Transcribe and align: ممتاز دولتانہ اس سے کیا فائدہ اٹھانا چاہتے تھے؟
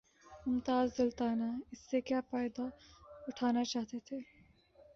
ممتاز 0.47 0.89
دولتانہ 0.97 1.49
اس 1.71 1.79
سے 1.79 2.01
کیا 2.01 2.19
فائدہ 2.29 2.67
اٹھانا 3.27 3.63
چاہتے 3.63 3.99
تھے؟ 3.99 4.17